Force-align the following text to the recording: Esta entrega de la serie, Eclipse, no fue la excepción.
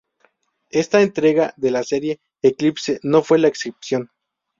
Esta 0.71 1.03
entrega 1.03 1.53
de 1.57 1.69
la 1.69 1.83
serie, 1.83 2.19
Eclipse, 2.41 2.99
no 3.03 3.21
fue 3.21 3.37
la 3.37 3.49
excepción. 3.49 4.09